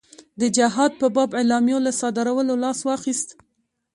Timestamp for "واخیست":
2.83-3.29